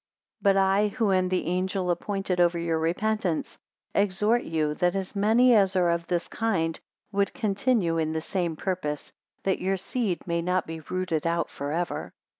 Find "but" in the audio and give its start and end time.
0.41-0.59